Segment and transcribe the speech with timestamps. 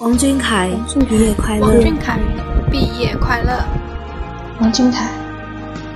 [0.00, 0.70] 王俊凯
[1.08, 1.66] 毕业快乐！
[1.66, 2.20] 王俊凯
[2.70, 3.58] 毕业快乐！
[4.60, 5.10] 王俊凯，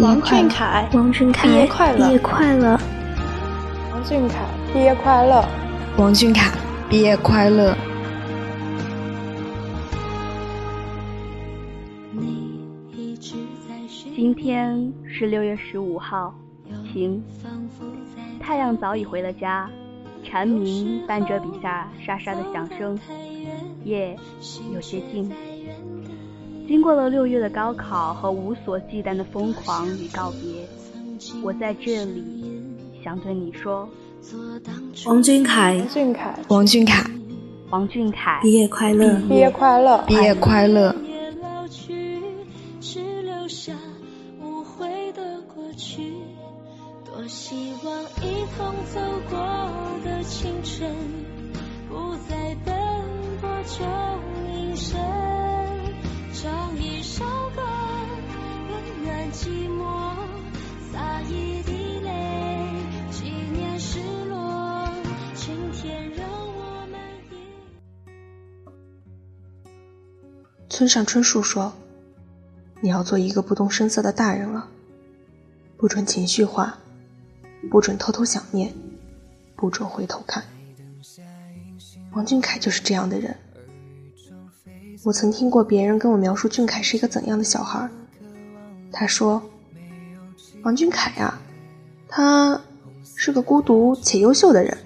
[0.01, 2.09] 王俊凯，王俊凯毕业快乐！
[2.09, 2.81] 毕业快乐！
[3.93, 5.45] 王俊凯毕业快乐！
[5.99, 6.51] 王俊凯
[6.91, 7.77] 毕业快乐！
[14.17, 16.35] 今天是六月十五号，
[16.93, 17.23] 晴，
[18.41, 19.71] 太阳早已回了家。
[20.25, 22.97] 蝉鸣伴着笔下沙沙的响声，
[23.85, 24.17] 夜
[24.73, 25.31] 有些近。
[26.69, 30.67] 经过了六月的高考和无所忌惮的疯狂与告别，
[31.43, 32.25] 我在这里
[33.03, 33.89] 想对你说：
[35.07, 37.11] 王俊凯，王俊凯，王俊凯，
[37.71, 39.17] 王俊凯，毕业快乐！
[39.29, 40.05] 毕业快乐！
[40.07, 40.95] 毕业快乐！
[70.73, 71.71] 村上春树说
[72.81, 74.71] ：“你要做一个不动声色的大人了，
[75.77, 76.79] 不准情绪化。”
[77.71, 78.73] 不准偷偷想念，
[79.55, 80.43] 不准回头看。
[82.13, 83.37] 王俊凯就是这样的人。
[85.05, 87.87] 我曾听过别人跟我描述俊凯是一个怎样的小孩。
[88.91, 89.43] 他说
[90.65, 91.39] ：“王俊凯呀，
[92.09, 92.59] 他
[93.15, 94.77] 是个孤独且优秀的人。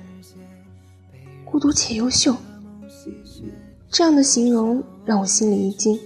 [1.45, 2.37] 孤独且优秀，
[3.89, 5.99] 这样的形容让我心里一惊。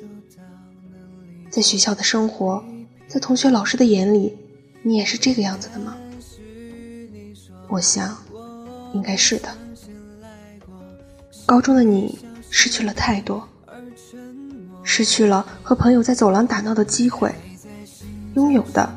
[1.50, 2.62] 在学校的生活，
[3.08, 4.36] 在同学老师的眼里，
[4.82, 5.96] 你也是这个样子的吗？”
[7.66, 8.16] 我想，
[8.92, 9.48] 应该是的。
[11.46, 12.18] 高中的你
[12.50, 13.48] 失去了太多，
[14.84, 17.34] 失去了和朋友在走廊打闹的机会，
[18.34, 18.88] 拥有的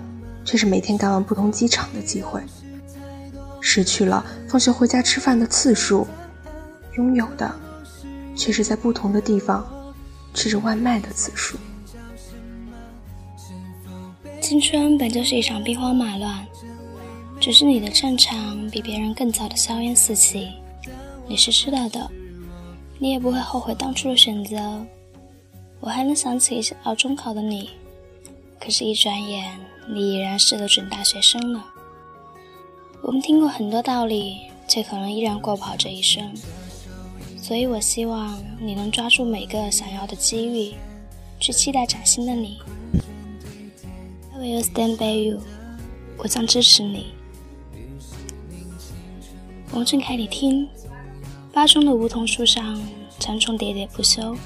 [0.44, 2.42] 却是每天赶往不同机场的机会；
[3.62, 6.06] 失去了放学回家吃饭的次数，
[6.98, 7.52] 拥有的
[8.36, 9.66] 却是在不同的地方
[10.34, 11.58] 吃着外卖的次数。
[14.42, 16.46] 青春本就是一场兵荒马乱。
[17.40, 20.50] 只是你的战场比别人更早的硝烟四起，
[21.28, 22.10] 你是知道的，
[23.00, 24.82] 你也不会后悔当初的选择。
[25.82, 27.72] 我还能想起熬中考的你，
[28.62, 31.66] 可是，一转眼你已然是个准大学生了。
[33.02, 36.34] 我们听过很多道理，却可能依然过不好这一生。
[37.44, 40.74] 所以我希望你能抓住每个想要的机遇，
[41.42, 42.58] 去期待崭新的你。
[44.34, 45.42] I will stand by you，
[46.18, 47.08] 我将支持你。
[49.74, 50.70] 王俊凯，你听，
[51.52, 52.82] 巴中的梧桐树上
[53.20, 54.38] 蝉虫喋喋不休，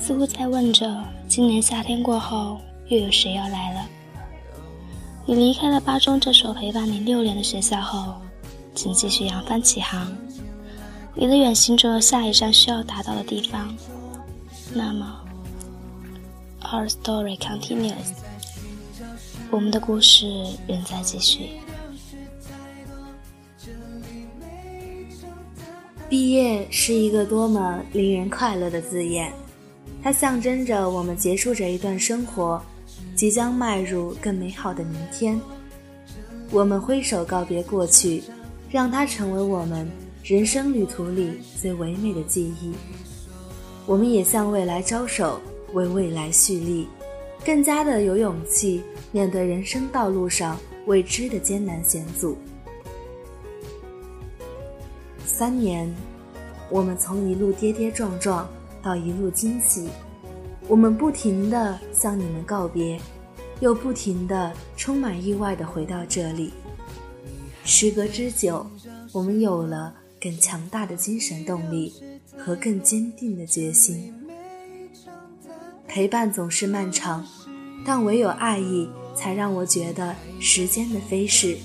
[0.00, 3.86] 似乎在问着：今年夏天过后，又有谁要来了？
[5.26, 8.14] 你离开了巴中这所陪伴你六年的学校后，
[8.74, 10.10] 请继续扬帆起航，
[11.18, 13.74] 你的远行着下一站需要达到的地方。
[14.74, 15.18] 那么
[16.60, 18.12] ，Our story continues，
[19.50, 20.26] 我们的故事
[20.68, 21.52] 仍在继续。
[26.06, 29.32] 毕业是一个多么令人快乐的字眼，
[30.02, 32.62] 它象征着我们结束这一段生活，
[33.14, 35.40] 即将迈入更美好的明天。
[36.50, 38.22] 我们挥手告别过去，
[38.70, 39.90] 让它成为我们
[40.28, 42.72] 人生旅途里最唯美的记忆。
[43.86, 45.40] 我们也向未来招手，
[45.72, 46.88] 为未来蓄力，
[47.44, 48.82] 更加的有勇气
[49.12, 52.36] 面对人生道路上未知的艰难险阻。
[55.24, 55.94] 三年，
[56.70, 58.48] 我们从一路跌跌撞撞
[58.82, 59.88] 到一路惊喜，
[60.66, 63.00] 我们不停地向你们告别，
[63.60, 66.52] 又不停地充满意外地回到这里。
[67.62, 68.66] 时隔之久，
[69.12, 69.94] 我们有了
[70.26, 71.94] 更强大的精神动力
[72.36, 74.12] 和更坚定的决心。
[75.86, 77.24] 陪伴总是漫长，
[77.84, 81.56] 但唯有爱意才让我觉得时间的飞逝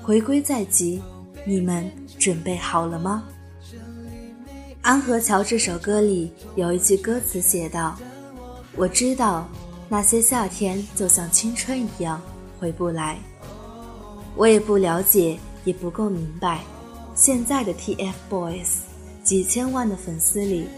[0.00, 1.02] 回归在即。
[1.44, 1.90] 你们
[2.20, 3.24] 准备好了吗？
[4.80, 7.98] 《安河桥》这首歌里有一句歌词写道
[8.76, 9.48] ：“我知道
[9.88, 12.22] 那些夏天就像青春一样
[12.60, 13.18] 回不来。”
[14.36, 16.60] 我也不了解，也不够明白，
[17.18, 18.76] 现在的 TFBOYS
[19.24, 20.68] 几千万的粉丝里，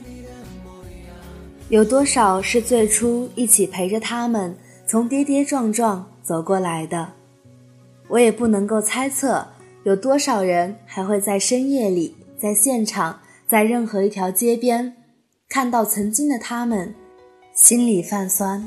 [1.68, 4.56] 有多少是最初一起陪着他们
[4.86, 7.12] 从跌跌撞撞走过来的？
[8.08, 9.46] 我也不能够猜测。
[9.84, 14.94] 有多少人还会在深夜里，在现场，在任何一条街边，
[15.46, 16.94] 看到曾经的他们，
[17.54, 18.66] 心里泛酸。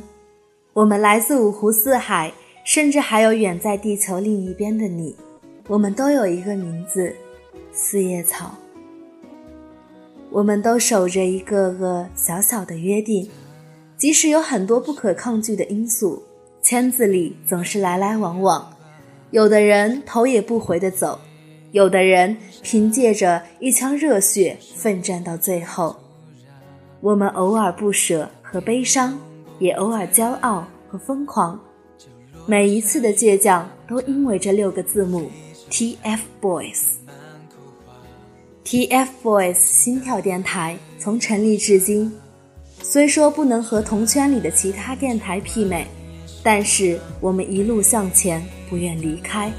[0.74, 2.32] 我们来自五湖四海，
[2.64, 5.16] 甚至还有远在地球另一边的你。
[5.68, 7.16] 我们都有一个名字——
[7.74, 8.56] 四叶草。
[10.30, 13.30] 我们都守着一个个小小的约定，
[13.98, 16.24] 即使有很多不可抗拒的因素，
[16.62, 18.72] 圈子里总是来来往往。
[19.32, 21.20] 有的人头也不回地走，
[21.72, 25.98] 有的人凭借着一腔热血奋战到最后。
[27.02, 29.20] 我们偶尔不舍和悲伤。
[29.60, 31.58] 也偶尔骄傲和疯狂，
[32.46, 35.30] 每一次的倔强都因为这六个字母
[35.70, 37.03] TFBOYS。
[38.66, 42.12] TFBOYS 心跳电台从成立至今，
[42.82, 45.86] 虽说不能和同圈里的其他电台媲美，
[46.42, 49.52] 但是我们一路向前，不愿离开。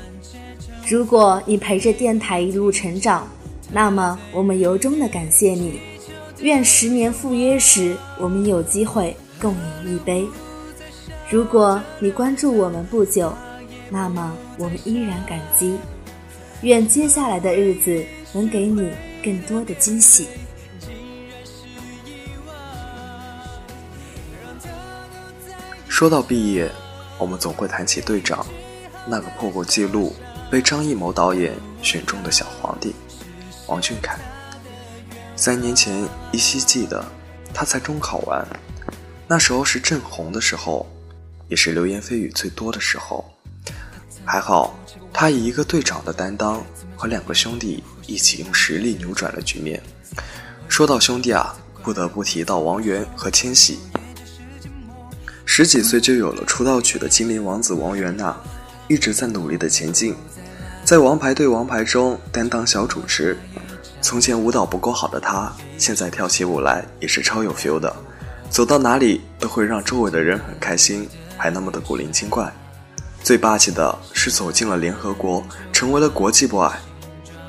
[0.88, 3.28] 如果你陪着电台一路成长，
[3.70, 5.80] 那么我们由衷的感谢你。
[6.40, 9.16] 愿十年赴约时，我们有机会。
[9.40, 9.52] 共
[9.84, 10.24] 饮一杯。
[11.28, 13.34] 如果你关注我们不久，
[13.90, 15.76] 那么我们依然感激。
[16.62, 18.02] 愿接下来的日子
[18.34, 18.90] 能给你
[19.22, 20.28] 更多的惊喜。
[25.88, 26.68] 说到毕业，
[27.16, 28.44] 我们总会谈起队长，
[29.06, 30.12] 那个破过记录、
[30.50, 32.92] 被张艺谋导演选中的小皇帝
[33.68, 34.18] 王俊凯。
[35.36, 37.04] 三年前依稀记得，
[37.54, 38.46] 他才中考完。
[39.28, 40.86] 那时候是正红的时候，
[41.48, 43.33] 也是流言蜚语最多的时候。
[44.24, 44.74] 还好，
[45.12, 46.64] 他以一个队长的担当
[46.96, 49.82] 和两个兄弟一起用实力扭转了局面。
[50.68, 53.78] 说到兄弟啊，不得不提到王源和千玺。
[55.44, 58.34] 十几岁就有了出道曲的精灵王子王源呐，
[58.88, 60.16] 一直在努力的前进，
[60.84, 63.36] 在王牌对王牌中担当小主持。
[64.00, 67.94] 从前舞蹈不够好的他，现在跳起舞来也是超有 feel 的。
[68.50, 72.52] 走到哪里都会让周围的人很开心，还那么的古灵精怪。
[73.24, 75.42] 最霸气的是走进了联合国，
[75.72, 76.70] 成为了国际 boy。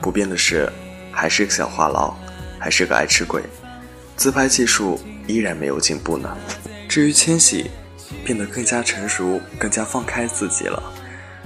[0.02, 0.72] 不变的是，
[1.12, 2.14] 还是个小话痨，
[2.58, 3.44] 还是个爱吃鬼，
[4.16, 6.34] 自拍技术依然没有进步呢。
[6.88, 7.70] 至于千玺，
[8.24, 10.82] 变得更加成熟，更加放开自己了，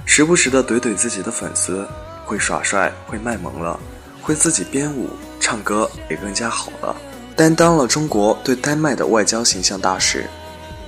[0.04, 1.84] 时不时的怼怼自己的粉丝，
[2.24, 3.80] 会耍帅，会卖萌了，
[4.22, 5.10] 会自己编舞，
[5.40, 6.94] 唱歌也更加好了。
[7.34, 10.24] 担当了中国对丹麦的外交形象大使，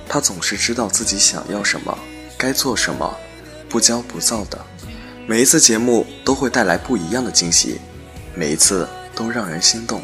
[0.07, 1.97] 他总是知道自己想要什么，
[2.37, 3.13] 该做什么，
[3.73, 4.65] 不骄不躁的。
[5.25, 7.81] 每一次节目都会带来不一样的惊喜，
[8.35, 9.99] 每一次都让人心动。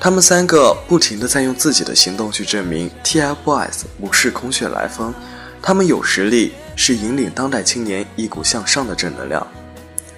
[0.00, 5.12] 他们三个不停的在用自己的行动去证明 TFBOYS 不是空穴来风，
[5.60, 9.46] 他们有实力，是引领当代青年一股向上的正能量。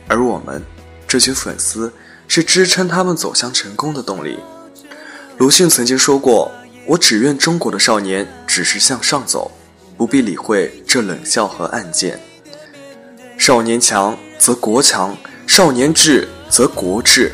[0.06, 0.62] 而我们
[1.08, 1.92] 这群粉丝，
[2.28, 4.38] 是支撑他们走向成功的动力。
[5.38, 6.52] 鲁迅曾经说过
[6.86, 9.50] ：“我只愿中国的少年只是向上走，
[10.00, 12.18] 不必理会这冷笑和暗箭。
[13.36, 15.14] 少年强则国强，
[15.46, 17.32] 少年智则国智。”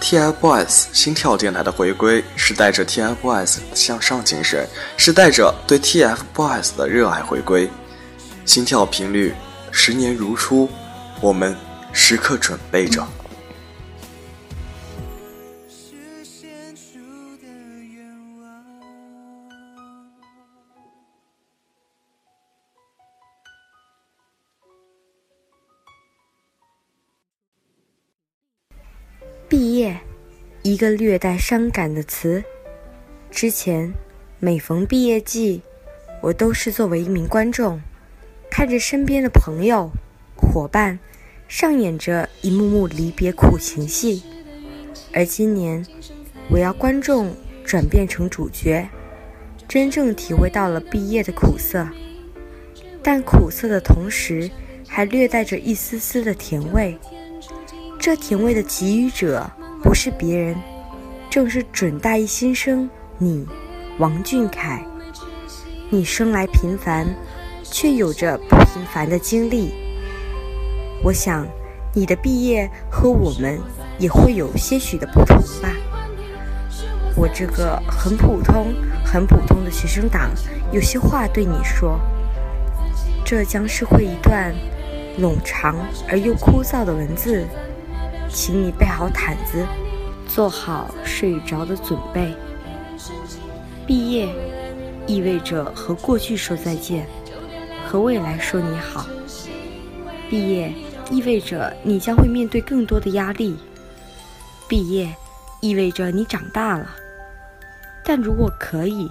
[0.00, 4.64] TFBOYS 心跳电台的回归是带着 TFBOYS 向上精神，
[4.96, 7.68] 是带着对 TFBOYS 的热爱回归。
[8.44, 9.34] 心跳频率
[9.72, 10.70] 十年如初，
[11.20, 11.56] 我们
[11.92, 13.04] 时刻准备着。
[30.76, 32.44] 一个略带伤感的词。
[33.30, 33.94] 之前，
[34.38, 35.62] 每逢毕业季，
[36.20, 37.80] 我都是作为一名观众，
[38.50, 39.90] 看着身边的朋友、
[40.36, 40.98] 伙伴
[41.48, 44.22] 上演着一幕幕离别苦情戏。
[45.14, 45.82] 而今年，
[46.50, 48.86] 我要观众转变成主角，
[49.66, 51.88] 真正体会到了毕业的苦涩。
[53.02, 54.50] 但苦涩的同时，
[54.86, 56.98] 还略带着一丝丝的甜味。
[57.98, 59.50] 这甜味的给予者
[59.86, 60.56] 不是别人，
[61.30, 63.46] 正是准大一新生你，
[64.00, 64.84] 王俊凯。
[65.90, 67.06] 你生来平凡，
[67.62, 69.72] 却有着不平凡的经历。
[71.04, 71.46] 我想，
[71.94, 73.60] 你的毕业和我们
[73.96, 75.70] 也会有些许的不同吧。
[77.14, 78.74] 我这个很普通、
[79.04, 80.32] 很普通的学生党，
[80.72, 82.00] 有些话对你说。
[83.24, 84.52] 这将是会一段
[85.20, 85.76] 冗长
[86.08, 87.46] 而又枯燥的文字。
[88.28, 89.66] 请你备好毯子，
[90.28, 92.34] 做好睡着的准备。
[93.86, 94.28] 毕业
[95.06, 97.06] 意味着和过去说再见，
[97.86, 99.06] 和未来说你好。
[100.28, 100.72] 毕业
[101.10, 103.56] 意味着你将会面对更多的压力。
[104.68, 105.08] 毕业
[105.60, 106.90] 意味着你长大了。
[108.04, 109.10] 但如果可以，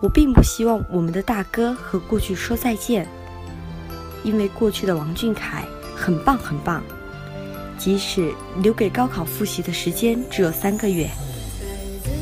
[0.00, 3.06] 我并不希望我们的大哥和过去说再见，
[4.22, 5.64] 因为过去的王俊凯
[5.96, 6.82] 很棒很棒，
[7.84, 11.06] 即使留给高考复习的时间只有三个月，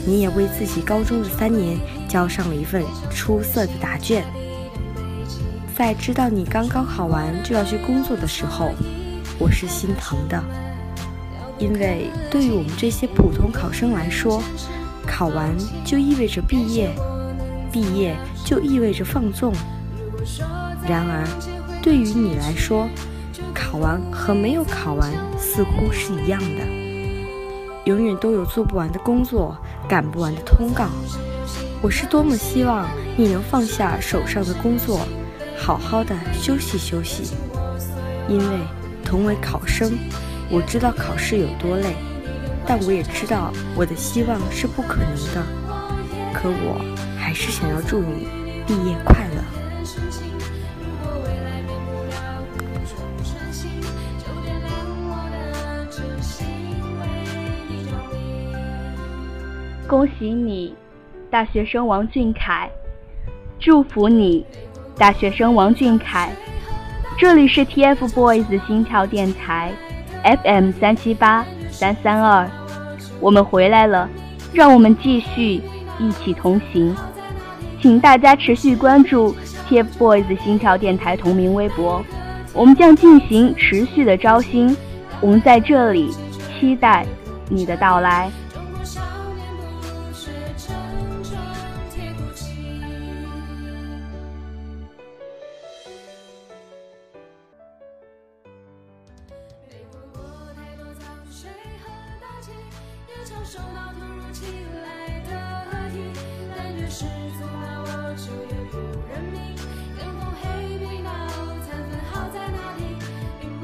[0.05, 1.79] 你也为自己高中的三年
[2.09, 4.25] 交上了一份出色的答卷。
[5.73, 8.73] 在知道你刚高考完就要去工作的时候，
[9.39, 10.43] 我是心疼的，
[11.61, 14.43] 因为对于我们这些普通考生来说，
[15.07, 16.91] 考完就意味着毕业。
[17.71, 19.53] 毕业就意味着放纵，
[20.89, 21.25] 然而，
[21.81, 22.89] 对于你来说，
[23.55, 25.09] 考完和没有考完
[25.55, 26.67] 似乎是一样的。
[27.85, 29.55] 永远都有做不完的工作，
[29.87, 30.87] 赶不完的通告。
[31.83, 35.07] 我是多么希望你能放下手上的工作，
[35.59, 37.35] 好好的休息休息。
[38.29, 38.45] 因为
[39.05, 39.93] 同为考生，
[40.49, 41.97] 我知道考试有多累，
[42.67, 45.43] 但我也知道我的希望是不可能的。
[46.33, 46.81] 可我。
[47.23, 48.27] 还是想要祝你
[48.67, 49.32] 毕业快乐。
[59.87, 60.75] 恭喜你，
[61.31, 62.71] 大学生王俊凯！
[63.61, 64.45] 祝福你，
[64.97, 66.33] 大学生王俊凯！
[67.19, 69.71] 这里是 TFBOYS 心跳电台
[70.25, 72.49] ，FM 三七八三三二，
[73.21, 74.09] 我们回来了，
[74.53, 75.61] 让我们继续
[75.99, 76.97] 一起同行。
[77.81, 79.37] 请大家持续关注
[79.69, 82.03] TFBOYS 心跳电台同名微博，
[82.55, 84.75] 我们将进行持续的招新，
[85.23, 86.11] 我们在这里
[86.59, 87.07] 期待
[87.49, 88.31] 你的到来。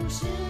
[0.09, 0.48] 是。